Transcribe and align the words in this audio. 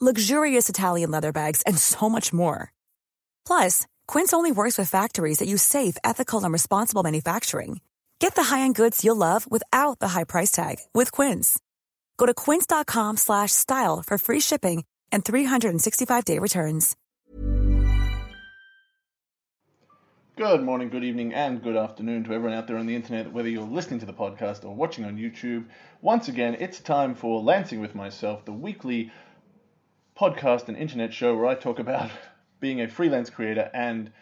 luxurious 0.00 0.68
Italian 0.68 1.10
leather 1.10 1.32
bags, 1.32 1.62
and 1.66 1.76
so 1.76 2.08
much 2.08 2.32
more. 2.32 2.72
Plus, 3.46 3.86
Quince 4.06 4.32
only 4.32 4.52
works 4.52 4.78
with 4.78 4.88
factories 4.88 5.38
that 5.38 5.48
use 5.48 5.62
safe, 5.62 5.96
ethical, 6.04 6.42
and 6.44 6.52
responsible 6.52 7.02
manufacturing. 7.02 7.80
Get 8.20 8.34
the 8.34 8.44
high-end 8.44 8.74
goods 8.74 9.04
you'll 9.04 9.16
love 9.16 9.50
without 9.50 9.98
the 9.98 10.08
high 10.08 10.24
price 10.24 10.50
tag 10.50 10.76
with 10.94 11.10
Quince. 11.10 11.58
Go 12.18 12.26
to 12.26 12.34
quince.com 12.34 13.16
slash 13.16 13.50
style 13.50 14.02
for 14.06 14.18
free 14.18 14.40
shipping 14.40 14.84
and 15.10 15.24
365-day 15.24 16.38
returns. 16.38 16.96
Good 20.36 20.62
morning, 20.62 20.88
good 20.88 21.04
evening, 21.04 21.34
and 21.34 21.62
good 21.62 21.76
afternoon 21.76 22.24
to 22.24 22.32
everyone 22.32 22.56
out 22.56 22.66
there 22.66 22.76
on 22.76 22.86
the 22.86 22.94
internet, 22.94 23.32
whether 23.32 23.48
you're 23.48 23.62
listening 23.62 24.00
to 24.00 24.06
the 24.06 24.12
podcast 24.12 24.64
or 24.64 24.74
watching 24.74 25.04
on 25.04 25.16
YouTube. 25.16 25.66
Once 26.02 26.28
again, 26.28 26.56
it's 26.60 26.80
time 26.80 27.14
for 27.14 27.40
Lancing 27.42 27.80
with 27.80 27.94
Myself, 27.94 28.44
the 28.44 28.52
weekly 28.52 29.10
podcast 30.20 30.68
and 30.68 30.76
internet 30.76 31.14
show 31.14 31.34
where 31.34 31.46
I 31.46 31.54
talk 31.54 31.78
about 31.78 32.10
being 32.60 32.82
a 32.82 32.88
freelance 32.88 33.30
creator 33.30 33.70
and 33.72 34.12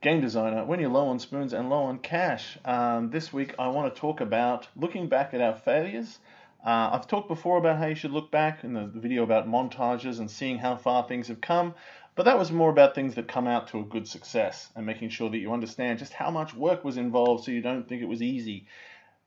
game 0.00 0.20
designer 0.20 0.64
when 0.64 0.78
you're 0.78 0.88
low 0.88 1.08
on 1.08 1.18
spoons 1.18 1.52
and 1.52 1.68
low 1.68 1.82
on 1.82 1.98
cash. 1.98 2.56
Um, 2.64 3.10
this 3.10 3.32
week, 3.32 3.56
I 3.58 3.66
want 3.66 3.92
to 3.92 4.00
talk 4.00 4.20
about 4.20 4.68
looking 4.76 5.08
back 5.08 5.34
at 5.34 5.40
our 5.40 5.56
failures. 5.56 6.20
Uh, 6.64 6.90
I've 6.92 7.08
talked 7.08 7.26
before 7.26 7.58
about 7.58 7.78
how 7.78 7.86
you 7.86 7.96
should 7.96 8.12
look 8.12 8.30
back 8.30 8.62
in 8.62 8.72
the 8.72 8.86
video 8.86 9.24
about 9.24 9.48
montages 9.48 10.20
and 10.20 10.30
seeing 10.30 10.58
how 10.58 10.76
far 10.76 11.08
things 11.08 11.26
have 11.26 11.40
come. 11.40 11.74
But 12.14 12.26
that 12.26 12.38
was 12.38 12.52
more 12.52 12.70
about 12.70 12.94
things 12.94 13.16
that 13.16 13.26
come 13.26 13.48
out 13.48 13.66
to 13.68 13.80
a 13.80 13.84
good 13.84 14.06
success 14.06 14.70
and 14.76 14.86
making 14.86 15.08
sure 15.08 15.28
that 15.28 15.38
you 15.38 15.52
understand 15.52 15.98
just 15.98 16.12
how 16.12 16.30
much 16.30 16.54
work 16.54 16.84
was 16.84 16.96
involved 16.96 17.44
so 17.44 17.50
you 17.50 17.62
don't 17.62 17.88
think 17.88 18.00
it 18.00 18.08
was 18.08 18.22
easy. 18.22 18.68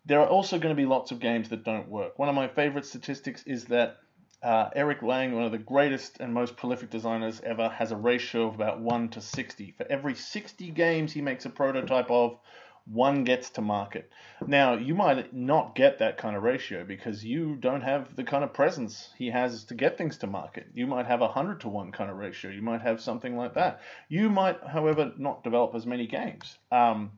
There 0.06 0.22
are 0.22 0.28
also 0.28 0.60
going 0.60 0.74
to 0.74 0.82
be 0.82 0.88
lots 0.88 1.12
of 1.12 1.20
games 1.20 1.50
that 1.50 1.66
don't 1.66 1.90
work. 1.90 2.18
One 2.18 2.30
of 2.30 2.36
my 2.36 2.48
favorite 2.48 2.86
statistics 2.86 3.44
is 3.44 3.66
that 3.66 3.98
uh, 4.44 4.70
Eric 4.76 5.02
Lang, 5.04 5.36
one 5.36 5.44
of 5.44 5.52
the 5.52 5.58
greatest 5.58 6.20
and 6.20 6.34
most 6.34 6.58
prolific 6.58 6.90
designers 6.90 7.42
ever, 7.42 7.70
has 7.70 7.92
a 7.92 7.96
ratio 7.96 8.48
of 8.48 8.56
about 8.56 8.80
1 8.80 9.10
to 9.10 9.22
60. 9.22 9.76
For 9.78 9.86
every 9.90 10.16
60 10.16 10.72
games 10.72 11.14
he 11.14 11.22
makes 11.22 11.46
a 11.46 11.50
prototype 11.50 12.10
of, 12.10 12.40
one 12.86 13.24
gets 13.24 13.52
to 13.52 13.62
market. 13.62 14.10
Now, 14.46 14.74
you 14.74 14.96
might 14.96 15.32
not 15.34 15.76
get 15.76 16.00
that 16.00 16.18
kind 16.18 16.36
of 16.36 16.42
ratio 16.42 16.84
because 16.84 17.24
you 17.24 17.56
don't 17.56 17.82
have 17.82 18.16
the 18.16 18.24
kind 18.24 18.44
of 18.44 18.54
presence 18.54 19.12
he 19.18 19.30
has 19.30 19.66
to 19.66 19.76
get 19.76 19.98
things 19.98 20.18
to 20.18 20.28
market. 20.28 20.68
You 20.74 20.88
might 20.88 21.06
have 21.06 21.22
a 21.22 21.26
100 21.26 21.62
to 21.62 21.70
1 21.70 21.92
kind 21.92 22.10
of 22.10 22.18
ratio. 22.18 22.50
You 22.50 22.64
might 22.64 22.82
have 22.82 23.00
something 23.00 23.38
like 23.38 23.54
that. 23.54 23.82
You 24.10 24.30
might, 24.30 24.58
however, 24.66 25.12
not 25.18 25.44
develop 25.44 25.76
as 25.76 25.86
many 25.86 26.08
games. 26.08 26.58
Um, 26.72 27.12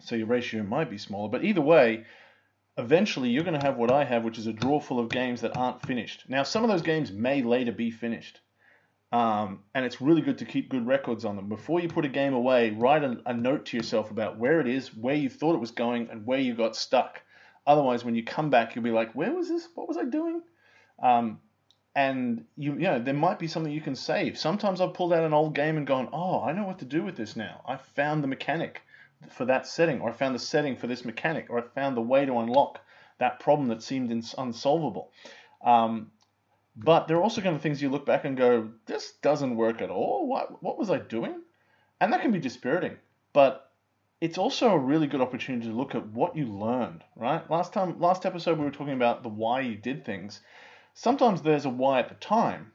so 0.00 0.16
your 0.16 0.26
ratio 0.26 0.64
might 0.64 0.90
be 0.90 0.98
smaller. 0.98 1.28
But 1.28 1.44
either 1.44 1.60
way, 1.60 2.04
eventually 2.76 3.30
you're 3.30 3.44
going 3.44 3.58
to 3.58 3.66
have 3.66 3.76
what 3.76 3.90
I 3.90 4.04
have, 4.04 4.24
which 4.24 4.38
is 4.38 4.46
a 4.46 4.52
drawer 4.52 4.80
full 4.80 4.98
of 4.98 5.08
games 5.08 5.40
that 5.42 5.56
aren't 5.56 5.82
finished. 5.86 6.24
Now, 6.28 6.42
some 6.42 6.64
of 6.64 6.70
those 6.70 6.82
games 6.82 7.12
may 7.12 7.42
later 7.42 7.72
be 7.72 7.90
finished. 7.90 8.40
Um, 9.12 9.60
and 9.74 9.84
it's 9.84 10.00
really 10.00 10.22
good 10.22 10.38
to 10.38 10.44
keep 10.44 10.70
good 10.70 10.88
records 10.88 11.24
on 11.24 11.36
them. 11.36 11.48
Before 11.48 11.78
you 11.78 11.88
put 11.88 12.04
a 12.04 12.08
game 12.08 12.34
away, 12.34 12.70
write 12.70 13.04
a, 13.04 13.16
a, 13.26 13.32
note 13.32 13.66
to 13.66 13.76
yourself 13.76 14.10
about 14.10 14.38
where 14.38 14.60
it 14.60 14.66
is, 14.66 14.92
where 14.92 15.14
you 15.14 15.28
thought 15.28 15.54
it 15.54 15.60
was 15.60 15.70
going, 15.70 16.08
and 16.10 16.26
where 16.26 16.40
you 16.40 16.52
got 16.52 16.74
stuck. 16.74 17.22
Otherwise, 17.64 18.04
when 18.04 18.16
you 18.16 18.24
come 18.24 18.50
back, 18.50 18.74
you'll 18.74 18.82
be 18.82 18.90
like, 18.90 19.14
"Where 19.14 19.32
was 19.32 19.48
this? 19.48 19.68
What 19.76 19.86
was 19.86 19.96
I 19.96 20.04
doing?" 20.04 20.42
Um, 21.00 21.38
and 21.94 22.44
you, 22.56 22.72
you 22.72 22.80
know, 22.80 22.98
there 22.98 23.14
might 23.14 23.38
be 23.38 23.46
something 23.46 23.72
you 23.72 23.80
can 23.80 23.94
save. 23.94 24.36
Sometimes 24.36 24.80
I've 24.80 24.94
pulled 24.94 25.12
out 25.12 25.22
an 25.22 25.32
old 25.32 25.54
game 25.54 25.76
and 25.76 25.86
gone, 25.86 26.08
"Oh, 26.12 26.42
I 26.42 26.50
know 26.50 26.64
what 26.64 26.80
to 26.80 26.84
do 26.84 27.04
with 27.04 27.16
this 27.16 27.36
now. 27.36 27.62
I 27.68 27.76
found 27.76 28.24
the 28.24 28.28
mechanic 28.28 28.82
for 29.32 29.44
that 29.46 29.66
setting, 29.66 30.00
or 30.00 30.10
I 30.10 30.12
found 30.12 30.34
the 30.34 30.38
setting 30.38 30.76
for 30.76 30.86
this 30.86 31.04
mechanic, 31.04 31.46
or 31.48 31.58
I 31.58 31.62
found 31.62 31.96
the 31.96 32.02
way 32.02 32.24
to 32.24 32.38
unlock 32.38 32.80
that 33.18 33.40
problem 33.40 33.68
that 33.68 33.82
seemed 33.82 34.10
ins- 34.10 34.34
unsolvable." 34.36 35.10
Um, 35.62 36.10
but 36.76 37.06
there 37.06 37.16
are 37.16 37.22
also 37.22 37.40
kind 37.40 37.54
of 37.54 37.62
things 37.62 37.80
you 37.80 37.88
look 37.88 38.04
back 38.04 38.24
and 38.24 38.36
go, 38.36 38.70
this 38.86 39.12
doesn't 39.22 39.56
work 39.56 39.80
at 39.80 39.90
all. 39.90 40.26
What 40.26 40.62
what 40.62 40.76
was 40.76 40.90
I 40.90 40.98
doing? 40.98 41.42
And 42.00 42.12
that 42.12 42.20
can 42.20 42.32
be 42.32 42.40
dispiriting. 42.40 42.98
But 43.32 43.70
it's 44.20 44.38
also 44.38 44.70
a 44.70 44.78
really 44.78 45.06
good 45.06 45.20
opportunity 45.20 45.68
to 45.68 45.74
look 45.74 45.94
at 45.94 46.06
what 46.08 46.36
you 46.36 46.46
learned, 46.46 47.04
right? 47.14 47.48
Last 47.50 47.72
time 47.72 48.00
last 48.00 48.26
episode 48.26 48.58
we 48.58 48.64
were 48.64 48.70
talking 48.70 48.94
about 48.94 49.22
the 49.22 49.28
why 49.28 49.60
you 49.60 49.76
did 49.76 50.04
things. 50.04 50.40
Sometimes 50.94 51.42
there's 51.42 51.64
a 51.64 51.70
why 51.70 52.00
at 52.00 52.08
the 52.08 52.14
time, 52.16 52.72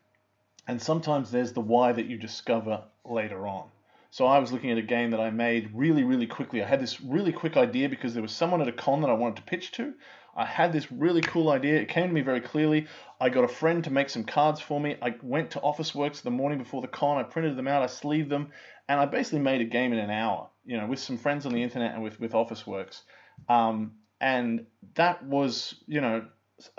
and 0.67 0.81
sometimes 0.81 1.31
there's 1.31 1.53
the 1.53 1.61
why 1.61 1.91
that 1.91 2.05
you 2.05 2.17
discover 2.17 2.83
later 3.03 3.47
on. 3.47 3.69
So 4.11 4.25
I 4.25 4.39
was 4.39 4.51
looking 4.51 4.71
at 4.71 4.77
a 4.77 4.83
game 4.83 5.11
that 5.11 5.19
I 5.19 5.29
made 5.29 5.69
really, 5.73 6.03
really 6.03 6.25
quickly. 6.25 6.63
I 6.63 6.67
had 6.67 6.81
this 6.81 6.99
really 6.99 7.31
quick 7.31 7.57
idea 7.57 7.89
because 7.89 8.13
there 8.13 8.23
was 8.23 8.31
someone 8.31 8.61
at 8.61 8.67
a 8.67 8.71
con 8.71 9.01
that 9.01 9.09
I 9.09 9.13
wanted 9.13 9.37
to 9.37 9.41
pitch 9.43 9.71
to. 9.73 9.93
I 10.35 10.45
had 10.45 10.71
this 10.71 10.91
really 10.91 11.21
cool 11.21 11.49
idea. 11.49 11.75
It 11.75 11.89
came 11.89 12.07
to 12.07 12.13
me 12.13 12.21
very 12.21 12.41
clearly. 12.41 12.87
I 13.19 13.29
got 13.29 13.43
a 13.43 13.47
friend 13.47 13.83
to 13.83 13.91
make 13.91 14.09
some 14.09 14.23
cards 14.23 14.61
for 14.61 14.79
me. 14.79 14.95
I 15.01 15.15
went 15.21 15.51
to 15.51 15.59
Officeworks 15.59 16.21
the 16.21 16.31
morning 16.31 16.57
before 16.57 16.81
the 16.81 16.87
con. 16.87 17.17
I 17.17 17.23
printed 17.23 17.55
them 17.55 17.67
out. 17.67 17.83
I 17.83 17.87
sleeved 17.87 18.29
them, 18.29 18.51
and 18.87 18.99
I 18.99 19.05
basically 19.05 19.39
made 19.39 19.61
a 19.61 19.65
game 19.65 19.91
in 19.93 19.99
an 19.99 20.09
hour. 20.09 20.49
You 20.65 20.77
know, 20.77 20.87
with 20.87 20.99
some 20.99 21.17
friends 21.17 21.45
on 21.45 21.53
the 21.53 21.61
internet 21.61 21.93
and 21.93 22.03
with 22.03 22.19
with 22.19 22.31
Officeworks. 22.31 23.01
Um, 23.47 23.93
and 24.21 24.65
that 24.95 25.23
was, 25.23 25.75
you 25.87 26.01
know, 26.01 26.25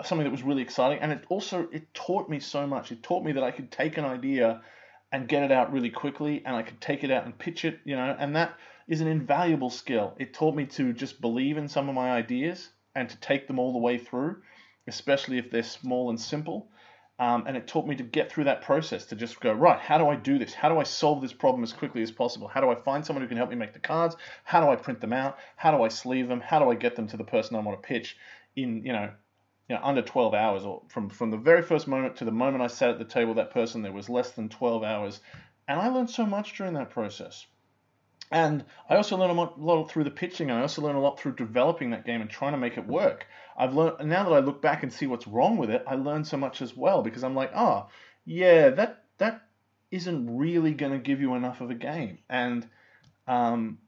something 0.03 0.25
that 0.25 0.31
was 0.31 0.43
really 0.43 0.61
exciting. 0.61 0.99
And 0.99 1.11
it 1.11 1.23
also 1.29 1.67
it 1.71 1.93
taught 1.93 2.29
me 2.29 2.39
so 2.39 2.67
much. 2.67 2.91
It 2.91 3.03
taught 3.03 3.23
me 3.23 3.33
that 3.33 3.43
I 3.43 3.51
could 3.51 3.71
take 3.71 3.97
an 3.97 4.05
idea 4.05 4.61
and 5.11 5.27
get 5.27 5.43
it 5.43 5.51
out 5.51 5.73
really 5.73 5.89
quickly, 5.89 6.43
and 6.45 6.55
I 6.55 6.63
could 6.63 6.79
take 6.79 7.03
it 7.03 7.11
out 7.11 7.25
and 7.25 7.37
pitch 7.37 7.65
it. 7.65 7.79
You 7.83 7.95
know, 7.95 8.15
and 8.17 8.35
that 8.35 8.55
is 8.87 9.01
an 9.01 9.07
invaluable 9.07 9.69
skill. 9.69 10.13
It 10.17 10.33
taught 10.33 10.55
me 10.55 10.65
to 10.67 10.93
just 10.93 11.21
believe 11.21 11.57
in 11.57 11.67
some 11.67 11.89
of 11.89 11.95
my 11.95 12.11
ideas 12.11 12.69
and 12.95 13.09
to 13.09 13.17
take 13.17 13.47
them 13.47 13.59
all 13.59 13.73
the 13.73 13.79
way 13.79 13.97
through, 13.97 14.41
especially 14.87 15.37
if 15.37 15.49
they're 15.49 15.63
small 15.63 16.09
and 16.09 16.19
simple. 16.19 16.69
Um, 17.19 17.45
and 17.45 17.55
it 17.55 17.67
taught 17.67 17.85
me 17.85 17.95
to 17.95 18.03
get 18.03 18.31
through 18.31 18.45
that 18.45 18.63
process 18.63 19.05
to 19.05 19.15
just 19.15 19.39
go 19.39 19.53
right 19.53 19.77
how 19.77 19.99
do 19.99 20.07
i 20.07 20.15
do 20.15 20.39
this 20.39 20.55
how 20.55 20.69
do 20.69 20.79
i 20.79 20.83
solve 20.83 21.21
this 21.21 21.33
problem 21.33 21.61
as 21.61 21.71
quickly 21.71 22.01
as 22.01 22.09
possible 22.09 22.47
how 22.47 22.61
do 22.61 22.69
i 22.71 22.73
find 22.73 23.05
someone 23.05 23.21
who 23.21 23.27
can 23.27 23.37
help 23.37 23.51
me 23.51 23.55
make 23.55 23.73
the 23.73 23.79
cards 23.79 24.15
how 24.43 24.59
do 24.59 24.71
i 24.71 24.75
print 24.75 24.99
them 24.99 25.13
out 25.13 25.37
how 25.55 25.69
do 25.69 25.83
i 25.83 25.87
sleeve 25.87 26.27
them 26.27 26.41
how 26.41 26.57
do 26.57 26.71
i 26.71 26.73
get 26.73 26.95
them 26.95 27.05
to 27.05 27.17
the 27.17 27.23
person 27.23 27.55
i 27.55 27.59
want 27.59 27.79
to 27.79 27.87
pitch 27.87 28.17
in 28.55 28.83
you 28.83 28.91
know 28.91 29.11
you 29.69 29.75
know 29.75 29.81
under 29.83 30.01
12 30.01 30.33
hours 30.33 30.63
or 30.63 30.81
from 30.87 31.09
from 31.09 31.31
the 31.31 31.37
very 31.37 31.61
first 31.61 31.87
moment 31.87 32.15
to 32.17 32.25
the 32.25 32.31
moment 32.31 32.63
i 32.63 32.67
sat 32.67 32.89
at 32.89 32.99
the 32.99 33.05
table 33.05 33.33
that 33.35 33.51
person 33.51 33.81
there 33.81 33.91
was 33.91 34.09
less 34.09 34.31
than 34.31 34.49
12 34.49 34.83
hours. 34.83 35.19
And 35.67 35.79
i 35.79 35.87
learned 35.87 36.09
so 36.09 36.25
much 36.25 36.57
during 36.57 36.73
that 36.73 36.89
process. 36.89 37.45
And 38.31 38.63
I 38.89 38.95
also 38.95 39.17
learned 39.17 39.37
a 39.37 39.61
lot 39.61 39.91
through 39.91 40.05
the 40.05 40.09
pitching, 40.11 40.49
and 40.49 40.57
I 40.57 40.61
also 40.61 40.81
learned 40.81 40.97
a 40.97 41.01
lot 41.01 41.19
through 41.19 41.35
developing 41.35 41.89
that 41.89 42.05
game 42.05 42.21
and 42.21 42.29
trying 42.29 42.53
to 42.53 42.57
make 42.57 42.77
it 42.77 42.87
work. 42.87 43.27
I've 43.57 43.73
learned 43.73 44.07
now 44.07 44.23
that 44.23 44.33
I 44.33 44.39
look 44.39 44.61
back 44.61 44.83
and 44.83 44.93
see 44.93 45.05
what's 45.05 45.27
wrong 45.27 45.57
with 45.57 45.69
it, 45.69 45.83
I 45.85 45.95
learned 45.95 46.25
so 46.25 46.37
much 46.37 46.61
as 46.61 46.75
well 46.75 47.01
because 47.01 47.25
I'm 47.25 47.35
like, 47.35 47.51
oh, 47.53 47.87
yeah, 48.23 48.69
that 48.69 49.03
that 49.17 49.41
isn't 49.91 50.37
really 50.37 50.73
going 50.73 50.93
to 50.93 50.97
give 50.97 51.19
you 51.19 51.35
enough 51.35 51.59
of 51.59 51.71
a 51.71 51.75
game, 51.75 52.19
and 52.29 52.65
um, 53.27 53.79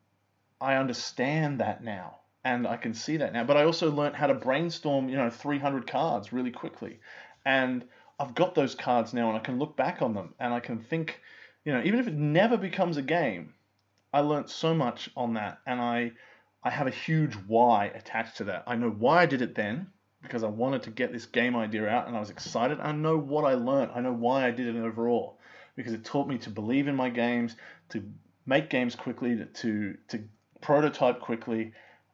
I 0.59 0.75
understand 0.75 1.62
that 1.62 1.81
now, 1.81 2.19
and 2.43 2.67
I 2.67 2.77
can 2.77 2.93
see 2.93 3.17
that 3.17 3.33
now. 3.33 3.43
But 3.43 3.57
I 3.57 3.63
also 3.63 3.91
learned 3.91 4.15
how 4.15 4.27
to 4.27 4.33
brainstorm, 4.33 5.09
you 5.09 5.17
know, 5.17 5.29
300 5.29 5.87
cards 5.87 6.33
really 6.33 6.51
quickly, 6.51 6.99
and 7.45 7.85
I've 8.19 8.35
got 8.35 8.55
those 8.55 8.75
cards 8.75 9.13
now, 9.13 9.29
and 9.29 9.37
I 9.37 9.41
can 9.41 9.59
look 9.59 9.75
back 9.75 10.01
on 10.01 10.13
them, 10.13 10.33
and 10.39 10.53
I 10.53 10.59
can 10.59 10.79
think, 10.79 11.19
you 11.65 11.73
know, 11.73 11.81
even 11.83 11.99
if 11.99 12.07
it 12.07 12.13
never 12.13 12.57
becomes 12.57 12.97
a 12.97 13.01
game 13.01 13.53
I 14.13 14.19
learned 14.19 14.50
so 14.50 14.75
much 14.75 15.09
on 15.18 15.33
that, 15.33 15.59
and 15.65 15.81
I 15.81 16.12
I 16.63 16.69
have 16.69 16.88
a 16.88 16.91
huge 16.91 17.33
why 17.47 17.88
attached 17.88 18.38
to 18.38 18.44
that. 18.45 18.63
I 18.68 18.75
know 18.75 18.91
why 18.91 19.23
I 19.23 19.25
did 19.25 19.41
it 19.41 19.56
then 19.56 19.88
because 20.21 20.44
I 20.44 20.47
wanted 20.47 20.83
to 20.83 20.91
get 20.91 21.12
this 21.12 21.25
game 21.25 21.56
idea 21.56 21.89
out, 21.89 22.07
and 22.07 22.15
I 22.15 22.19
was 22.19 22.29
excited. 22.29 22.79
I 22.79 22.91
know 22.91 23.18
what 23.18 23.44
I 23.44 23.56
learned. 23.56 23.91
I 23.94 24.01
know 24.01 24.13
why 24.13 24.47
I 24.47 24.51
did 24.51 24.73
it 24.73 24.79
overall 24.79 25.39
because 25.75 25.94
it 25.94 26.06
taught 26.06 26.27
me 26.27 26.38
to 26.38 26.51
believe 26.51 26.88
in 26.88 26.95
my 26.95 27.09
games, 27.09 27.56
to 27.89 28.03
make 28.45 28.69
games 28.69 28.95
quickly, 28.95 29.35
to 29.35 29.45
to, 29.45 29.97
to 30.09 30.23
prototype 30.62 31.19
quickly, 31.19 31.73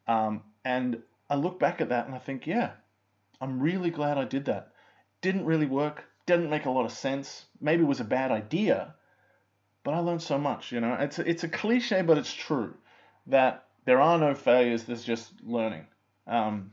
um, 0.09 0.41
and 0.65 1.03
I 1.29 1.35
look 1.35 1.59
back 1.59 1.81
at 1.81 1.89
that 1.89 2.07
and 2.07 2.15
I 2.15 2.17
think, 2.17 2.47
yeah, 2.47 2.71
I'm 3.39 3.59
really 3.59 3.91
glad 3.91 4.17
I 4.17 4.25
did 4.25 4.45
that. 4.45 4.71
Didn't 5.21 5.45
really 5.45 5.67
work. 5.67 6.03
Didn't 6.25 6.49
make 6.49 6.65
a 6.65 6.71
lot 6.71 6.85
of 6.85 6.91
sense. 6.91 7.45
Maybe 7.61 7.83
it 7.83 7.87
was 7.87 7.99
a 7.99 8.05
bad 8.05 8.31
idea, 8.31 8.95
but 9.83 9.93
I 9.93 9.99
learned 9.99 10.23
so 10.23 10.39
much. 10.39 10.71
You 10.71 10.81
know, 10.81 10.95
it's 10.99 11.19
a, 11.19 11.29
it's 11.29 11.43
a 11.43 11.47
cliche, 11.47 12.01
but 12.01 12.17
it's 12.17 12.33
true 12.33 12.73
that 13.27 13.65
there 13.85 14.01
are 14.01 14.17
no 14.17 14.33
failures. 14.33 14.83
There's 14.83 15.03
just 15.03 15.31
learning. 15.43 15.85
Um, 16.25 16.71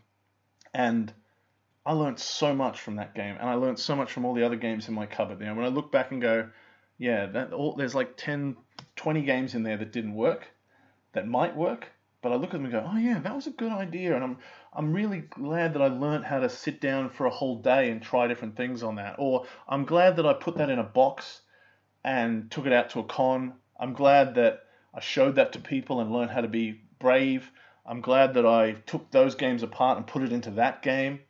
and 0.72 1.12
I 1.84 1.92
learned 1.92 2.18
so 2.18 2.54
much 2.54 2.80
from 2.80 2.96
that 2.96 3.14
game, 3.14 3.36
and 3.38 3.50
I 3.50 3.54
learned 3.54 3.78
so 3.78 3.94
much 3.94 4.12
from 4.12 4.24
all 4.24 4.32
the 4.32 4.46
other 4.46 4.56
games 4.56 4.88
in 4.88 4.94
my 4.94 5.04
cupboard. 5.04 5.40
You 5.40 5.46
know, 5.46 5.54
when 5.54 5.66
I 5.66 5.68
look 5.68 5.92
back 5.92 6.10
and 6.10 6.22
go, 6.22 6.48
yeah, 6.96 7.48
all, 7.52 7.74
there's 7.74 7.94
like 7.94 8.16
10, 8.16 8.56
20 8.96 9.22
games 9.22 9.54
in 9.54 9.62
there 9.62 9.76
that 9.76 9.92
didn't 9.92 10.14
work, 10.14 10.48
that 11.12 11.28
might 11.28 11.54
work, 11.54 11.88
but 12.26 12.32
I 12.32 12.38
look 12.38 12.50
at 12.50 12.52
them 12.54 12.64
and 12.64 12.72
go, 12.72 12.90
oh 12.92 12.96
yeah, 12.96 13.20
that 13.20 13.36
was 13.36 13.46
a 13.46 13.52
good 13.52 13.70
idea, 13.70 14.16
and 14.16 14.24
I'm 14.24 14.38
I'm 14.72 14.92
really 14.92 15.20
glad 15.20 15.74
that 15.74 15.82
I 15.82 15.86
learned 15.86 16.24
how 16.24 16.40
to 16.40 16.48
sit 16.48 16.80
down 16.80 17.08
for 17.08 17.24
a 17.24 17.30
whole 17.30 17.62
day 17.62 17.88
and 17.88 18.02
try 18.02 18.26
different 18.26 18.56
things 18.56 18.82
on 18.82 18.96
that, 18.96 19.14
or 19.20 19.46
I'm 19.68 19.84
glad 19.84 20.16
that 20.16 20.26
I 20.26 20.32
put 20.32 20.56
that 20.56 20.68
in 20.68 20.80
a 20.80 20.82
box 20.82 21.42
and 22.02 22.50
took 22.50 22.66
it 22.66 22.72
out 22.72 22.90
to 22.90 22.98
a 22.98 23.04
con. 23.04 23.52
I'm 23.78 23.92
glad 23.92 24.34
that 24.34 24.64
I 24.92 24.98
showed 24.98 25.36
that 25.36 25.52
to 25.52 25.60
people 25.60 26.00
and 26.00 26.12
learned 26.12 26.32
how 26.32 26.40
to 26.40 26.48
be 26.48 26.80
brave. 26.98 27.48
I'm 27.86 28.00
glad 28.00 28.34
that 28.34 28.44
I 28.44 28.72
took 28.72 29.12
those 29.12 29.36
games 29.36 29.62
apart 29.62 29.96
and 29.96 30.04
put 30.04 30.22
it 30.22 30.32
into 30.32 30.50
that 30.50 30.82
game. 30.82 31.20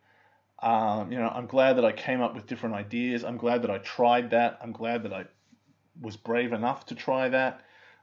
Um, 0.63 1.13
you 1.13 1.19
know, 1.19 1.29
I'm 1.29 1.47
glad 1.47 1.77
that 1.77 1.85
I 1.85 1.93
came 1.93 2.23
up 2.23 2.35
with 2.35 2.47
different 2.47 2.75
ideas. 2.75 3.23
I'm 3.23 3.37
glad 3.37 3.61
that 3.65 3.71
I 3.71 3.77
tried 3.79 4.31
that. 4.31 4.61
I'm 4.63 4.73
glad 4.73 5.03
that 5.03 5.13
I 5.13 5.27
was 6.01 6.17
brave 6.17 6.55
enough 6.55 6.87
to 6.87 6.95
try 6.95 7.29
that. 7.29 7.61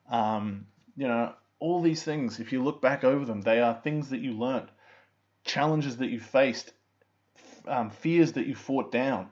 Um, 0.08 0.68
you 0.96 1.08
know, 1.08 1.34
all 1.64 1.82
these 1.82 2.04
things, 2.04 2.42
if 2.42 2.52
you 2.52 2.62
look 2.62 2.82
back 2.82 3.06
over 3.06 3.24
them, 3.24 3.40
they 3.40 3.62
are 3.62 3.74
things 3.74 4.10
that 4.10 4.20
you 4.20 4.34
learned, 4.34 4.68
challenges 5.46 5.96
that 5.98 6.10
you 6.10 6.20
faced, 6.20 6.74
um, 7.66 7.90
fears 7.90 8.34
that 8.34 8.48
you 8.48 8.54
fought 8.54 8.92
down. 8.92 9.30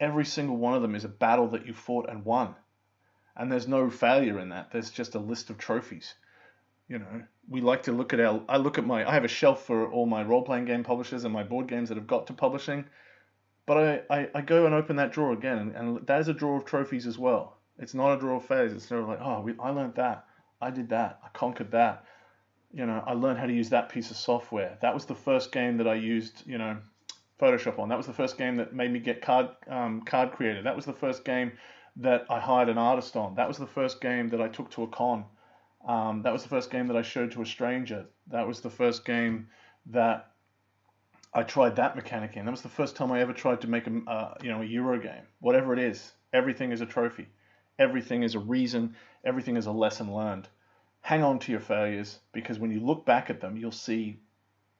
Every 0.00 0.24
single 0.24 0.56
one 0.56 0.72
of 0.72 0.80
them 0.80 0.94
is 0.94 1.04
a 1.04 1.08
battle 1.08 1.48
that 1.48 1.66
you 1.66 1.74
fought 1.74 2.08
and 2.08 2.24
won. 2.24 2.54
And 3.36 3.52
there's 3.52 3.68
no 3.68 3.90
failure 3.90 4.40
in 4.40 4.48
that. 4.48 4.70
There's 4.72 4.90
just 4.90 5.16
a 5.16 5.18
list 5.18 5.50
of 5.50 5.58
trophies. 5.58 6.14
You 6.88 7.00
know, 7.00 7.22
we 7.46 7.60
like 7.60 7.82
to 7.82 7.92
look 7.92 8.14
at 8.14 8.20
our. 8.20 8.42
I 8.48 8.56
look 8.56 8.78
at 8.78 8.86
my. 8.86 9.06
I 9.06 9.12
have 9.12 9.24
a 9.24 9.28
shelf 9.28 9.66
for 9.66 9.90
all 9.92 10.06
my 10.06 10.22
role 10.22 10.42
playing 10.44 10.64
game 10.64 10.82
publishers 10.82 11.24
and 11.24 11.32
my 11.32 11.42
board 11.42 11.68
games 11.68 11.90
that 11.90 11.98
have 11.98 12.06
got 12.06 12.26
to 12.28 12.32
publishing. 12.32 12.86
But 13.66 13.76
I, 13.76 14.16
I, 14.18 14.28
I 14.36 14.40
go 14.40 14.64
and 14.64 14.74
open 14.74 14.96
that 14.96 15.12
drawer 15.12 15.32
again, 15.32 15.58
and, 15.58 15.76
and 15.76 16.06
that 16.06 16.20
is 16.20 16.28
a 16.28 16.34
drawer 16.34 16.56
of 16.56 16.64
trophies 16.64 17.06
as 17.06 17.18
well. 17.18 17.58
It's 17.78 17.94
not 17.94 18.14
a 18.14 18.18
drawer 18.18 18.36
of 18.36 18.46
failures. 18.46 18.72
It's 18.72 18.86
sort 18.86 19.02
of 19.02 19.08
like, 19.08 19.20
oh, 19.20 19.42
we, 19.42 19.54
I 19.60 19.70
learned 19.70 19.96
that. 19.96 20.24
I 20.60 20.70
did 20.70 20.88
that. 20.90 21.20
I 21.24 21.28
conquered 21.28 21.72
that. 21.72 22.04
You 22.72 22.86
know, 22.86 23.02
I 23.06 23.12
learned 23.12 23.38
how 23.38 23.46
to 23.46 23.52
use 23.52 23.70
that 23.70 23.88
piece 23.88 24.10
of 24.10 24.16
software. 24.16 24.78
That 24.82 24.94
was 24.94 25.04
the 25.04 25.14
first 25.14 25.52
game 25.52 25.76
that 25.76 25.86
I 25.86 25.94
used, 25.94 26.42
you 26.46 26.58
know, 26.58 26.78
Photoshop 27.40 27.78
on. 27.78 27.88
That 27.88 27.98
was 27.98 28.06
the 28.06 28.12
first 28.12 28.38
game 28.38 28.56
that 28.56 28.74
made 28.74 28.92
me 28.92 28.98
get 28.98 29.22
card 29.22 29.48
um, 29.68 30.02
card 30.02 30.32
creator. 30.32 30.62
That 30.62 30.76
was 30.76 30.84
the 30.84 30.92
first 30.92 31.24
game 31.24 31.52
that 31.96 32.24
I 32.28 32.40
hired 32.40 32.68
an 32.68 32.78
artist 32.78 33.16
on. 33.16 33.34
That 33.36 33.48
was 33.48 33.58
the 33.58 33.66
first 33.66 34.00
game 34.00 34.28
that 34.30 34.40
I 34.40 34.48
took 34.48 34.70
to 34.72 34.82
a 34.82 34.88
con. 34.88 35.24
Um, 35.86 36.22
that 36.22 36.32
was 36.32 36.42
the 36.42 36.48
first 36.48 36.70
game 36.70 36.86
that 36.88 36.96
I 36.96 37.02
showed 37.02 37.32
to 37.32 37.42
a 37.42 37.46
stranger. 37.46 38.06
That 38.28 38.46
was 38.46 38.60
the 38.60 38.70
first 38.70 39.04
game 39.04 39.48
that 39.86 40.30
I 41.34 41.42
tried 41.42 41.76
that 41.76 41.96
mechanic 41.96 42.36
in. 42.36 42.44
That 42.44 42.52
was 42.52 42.62
the 42.62 42.68
first 42.68 42.96
time 42.96 43.12
I 43.12 43.20
ever 43.20 43.32
tried 43.32 43.60
to 43.62 43.68
make 43.68 43.86
a 43.86 44.00
uh, 44.08 44.34
you 44.42 44.50
know 44.50 44.62
a 44.62 44.64
Euro 44.64 44.98
game. 45.00 45.26
Whatever 45.40 45.72
it 45.72 45.78
is, 45.78 46.12
everything 46.32 46.72
is 46.72 46.80
a 46.80 46.86
trophy. 46.86 47.28
Everything 47.78 48.22
is 48.22 48.34
a 48.34 48.38
reason. 48.38 48.94
Everything 49.24 49.56
is 49.56 49.66
a 49.66 49.72
lesson 49.72 50.14
learned. 50.14 50.48
Hang 51.00 51.22
on 51.22 51.38
to 51.40 51.52
your 51.52 51.60
failures 51.60 52.18
because 52.32 52.58
when 52.58 52.70
you 52.70 52.80
look 52.80 53.04
back 53.04 53.30
at 53.30 53.40
them, 53.40 53.56
you'll 53.56 53.72
see 53.72 54.18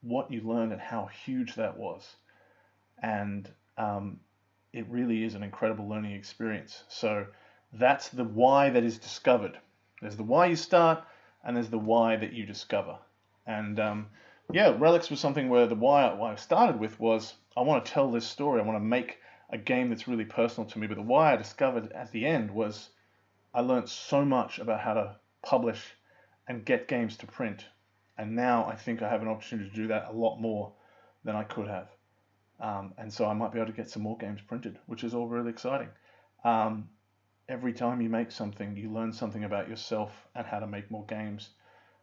what 0.02 0.30
you 0.30 0.40
learned 0.42 0.72
and 0.72 0.80
how 0.80 1.06
huge 1.06 1.54
that 1.54 1.76
was. 1.76 2.16
And 3.02 3.50
um, 3.76 4.20
it 4.72 4.86
really 4.88 5.24
is 5.24 5.34
an 5.34 5.42
incredible 5.42 5.88
learning 5.88 6.12
experience. 6.12 6.84
So 6.88 7.26
that's 7.72 8.08
the 8.08 8.24
why 8.24 8.70
that 8.70 8.84
is 8.84 8.98
discovered. 8.98 9.58
There's 10.00 10.16
the 10.16 10.22
why 10.22 10.46
you 10.46 10.56
start, 10.56 11.02
and 11.44 11.56
there's 11.56 11.70
the 11.70 11.78
why 11.78 12.16
that 12.16 12.32
you 12.32 12.46
discover. 12.46 12.98
And 13.46 13.78
um, 13.80 14.06
yeah, 14.52 14.74
Relics 14.78 15.10
was 15.10 15.20
something 15.20 15.48
where 15.48 15.66
the 15.66 15.74
why, 15.74 16.12
why 16.12 16.32
I 16.32 16.36
started 16.36 16.78
with 16.78 16.98
was 17.00 17.34
I 17.56 17.62
want 17.62 17.84
to 17.84 17.92
tell 17.92 18.10
this 18.10 18.26
story. 18.26 18.60
I 18.60 18.64
want 18.64 18.76
to 18.76 18.84
make 18.84 19.18
a 19.50 19.58
game 19.58 19.90
that's 19.90 20.08
really 20.08 20.24
personal 20.24 20.68
to 20.70 20.78
me. 20.78 20.86
But 20.86 20.96
the 20.96 21.02
why 21.02 21.32
I 21.32 21.36
discovered 21.36 21.92
at 21.92 22.10
the 22.12 22.26
end 22.26 22.50
was 22.50 22.90
I 23.52 23.60
learned 23.60 23.88
so 23.88 24.24
much 24.24 24.58
about 24.58 24.80
how 24.80 24.94
to 24.94 25.16
publish 25.42 25.82
and 26.48 26.64
get 26.64 26.88
games 26.88 27.16
to 27.18 27.26
print. 27.26 27.64
And 28.18 28.34
now 28.34 28.66
I 28.66 28.76
think 28.76 29.02
I 29.02 29.08
have 29.08 29.22
an 29.22 29.28
opportunity 29.28 29.70
to 29.70 29.76
do 29.76 29.88
that 29.88 30.08
a 30.08 30.12
lot 30.12 30.38
more 30.40 30.72
than 31.24 31.36
I 31.36 31.44
could 31.44 31.68
have. 31.68 31.88
Um, 32.60 32.94
and 32.98 33.12
so 33.12 33.26
I 33.26 33.34
might 33.34 33.52
be 33.52 33.58
able 33.58 33.70
to 33.70 33.76
get 33.76 33.90
some 33.90 34.02
more 34.02 34.16
games 34.16 34.40
printed, 34.40 34.78
which 34.86 35.04
is 35.04 35.14
all 35.14 35.26
really 35.26 35.50
exciting. 35.50 35.88
Um, 36.44 36.88
every 37.48 37.72
time 37.72 38.00
you 38.00 38.08
make 38.08 38.30
something, 38.30 38.76
you 38.76 38.90
learn 38.90 39.12
something 39.12 39.44
about 39.44 39.68
yourself 39.68 40.12
and 40.34 40.46
how 40.46 40.60
to 40.60 40.66
make 40.66 40.90
more 40.90 41.04
games. 41.06 41.50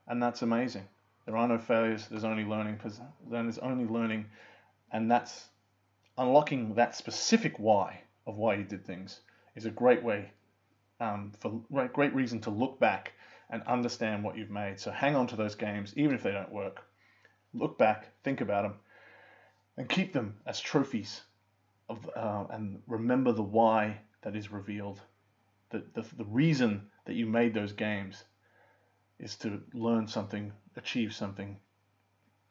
And 0.08 0.22
that's 0.22 0.42
amazing. 0.42 0.88
There 1.26 1.38
are 1.38 1.48
no 1.48 1.58
failures, 1.58 2.08
there's 2.10 2.24
only 2.24 2.44
learning, 2.44 2.80
there's 3.30 3.58
only 3.60 3.86
learning. 3.86 4.26
And 4.92 5.10
that's 5.10 5.48
unlocking 6.18 6.76
that 6.76 6.96
specific 6.96 7.58
why 7.58 8.02
of 8.28 8.36
why 8.36 8.56
you 8.56 8.64
did 8.64 8.86
things 8.86 9.22
is 9.56 9.66
a 9.66 9.72
great 9.72 10.04
way 10.04 10.32
um, 11.00 11.32
for 11.40 11.62
great 11.94 12.14
reason 12.14 12.40
to 12.42 12.50
look 12.50 12.80
back 12.80 13.14
and 13.50 13.64
understand 13.64 14.24
what 14.24 14.38
you've 14.38 14.52
made. 14.52 14.80
So 14.80 14.92
hang 14.92 15.16
on 15.16 15.28
to 15.28 15.36
those 15.36 15.56
games, 15.56 15.94
even 15.98 16.16
if 16.16 16.24
they 16.24 16.32
don't 16.32 16.52
work. 16.52 16.84
Look 17.54 17.78
back, 17.78 18.08
think 18.24 18.40
about 18.40 18.64
them, 18.64 18.76
and 19.78 19.90
keep 19.90 20.14
them 20.14 20.38
as 20.46 20.60
trophies. 20.60 21.22
Of, 21.90 22.10
uh, 22.16 22.46
and 22.52 22.82
remember 22.88 23.34
the 23.34 23.44
why 23.44 24.00
that 24.22 24.36
is 24.36 24.52
revealed. 24.52 25.02
The, 25.72 25.84
the, 25.94 26.06
the 26.18 26.26
reason 26.26 26.90
that 27.06 27.16
you 27.16 27.26
made 27.26 27.54
those 27.54 27.74
games 27.74 28.24
is 29.20 29.36
to 29.38 29.62
learn 29.74 30.08
something, 30.08 30.54
achieve 30.78 31.14
something, 31.14 31.58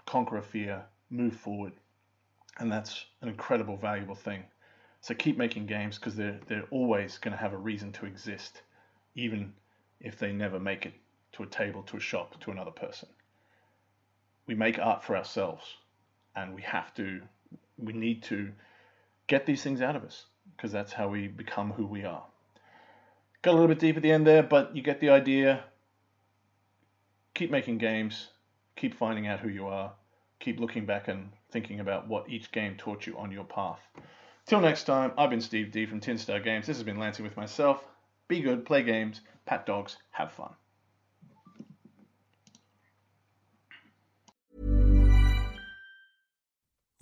conquer 0.04 0.36
a 0.38 0.42
fear, 0.42 0.84
move 1.08 1.34
forward 1.34 1.72
and 2.58 2.70
that's 2.70 3.06
an 3.22 3.28
incredible 3.28 3.76
valuable 3.76 4.14
thing. 4.14 4.44
So 5.00 5.14
keep 5.14 5.38
making 5.38 5.66
games 5.66 5.96
because 5.96 6.14
they're 6.14 6.40
they're 6.46 6.66
always 6.70 7.18
going 7.18 7.32
to 7.32 7.42
have 7.42 7.52
a 7.52 7.58
reason 7.58 7.92
to 7.92 8.06
exist, 8.06 8.62
even 9.14 9.52
if 10.00 10.18
they 10.18 10.32
never 10.32 10.58
make 10.58 10.86
it 10.86 10.94
to 11.32 11.42
a 11.42 11.46
table, 11.46 11.82
to 11.84 11.96
a 11.96 12.00
shop, 12.00 12.38
to 12.40 12.50
another 12.50 12.70
person. 12.70 13.08
We 14.46 14.54
make 14.54 14.78
art 14.78 15.04
for 15.04 15.16
ourselves, 15.16 15.64
and 16.34 16.54
we 16.54 16.62
have 16.62 16.92
to, 16.94 17.20
we 17.78 17.92
need 17.92 18.22
to 18.24 18.50
get 19.26 19.46
these 19.46 19.62
things 19.62 19.80
out 19.80 19.96
of 19.96 20.04
us 20.04 20.26
because 20.56 20.72
that's 20.72 20.92
how 20.92 21.08
we 21.08 21.28
become 21.28 21.70
who 21.70 21.86
we 21.86 22.04
are. 22.04 22.24
Got 23.42 23.52
a 23.52 23.56
little 23.56 23.68
bit 23.68 23.78
deep 23.78 23.96
at 23.96 24.02
the 24.02 24.10
end 24.10 24.26
there, 24.26 24.42
but 24.42 24.74
you 24.74 24.82
get 24.82 25.00
the 25.00 25.10
idea. 25.10 25.64
Keep 27.34 27.50
making 27.50 27.78
games, 27.78 28.28
keep 28.76 28.94
finding 28.94 29.26
out 29.26 29.40
who 29.40 29.48
you 29.48 29.66
are, 29.68 29.92
keep 30.40 30.58
looking 30.58 30.84
back 30.84 31.08
and 31.08 31.30
thinking 31.50 31.80
about 31.80 32.08
what 32.08 32.28
each 32.28 32.50
game 32.52 32.76
taught 32.76 33.06
you 33.06 33.16
on 33.18 33.30
your 33.30 33.44
path. 33.44 33.80
Till 34.46 34.60
next 34.60 34.84
time, 34.84 35.12
I've 35.16 35.30
been 35.30 35.40
Steve 35.40 35.70
Dee 35.70 35.86
from 35.86 36.00
Tin 36.00 36.18
Star 36.18 36.40
Games. 36.40 36.66
This 36.66 36.76
has 36.76 36.84
been 36.84 36.98
Lancing 36.98 37.24
with 37.24 37.36
myself. 37.36 37.84
Be 38.28 38.40
good, 38.40 38.64
play 38.64 38.82
games, 38.82 39.20
pat 39.44 39.66
dogs, 39.66 39.96
have 40.10 40.32
fun. 40.32 40.50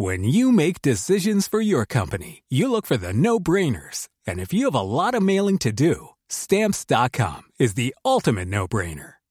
When 0.01 0.23
you 0.23 0.53
make 0.53 0.81
decisions 0.81 1.49
for 1.49 1.61
your 1.61 1.85
company, 1.85 2.45
you 2.49 2.71
look 2.71 2.87
for 2.87 2.97
the 2.97 3.13
no 3.13 3.41
brainers. 3.41 4.09
And 4.27 4.39
if 4.39 4.53
you 4.53 4.67
have 4.67 4.75
a 4.75 4.81
lot 4.81 5.15
of 5.15 5.25
mailing 5.25 5.59
to 5.59 5.73
do, 5.73 6.11
stamps.com 6.29 7.43
is 7.59 7.75
the 7.75 7.95
ultimate 8.05 8.47
no 8.47 8.69
brainer. 8.69 9.15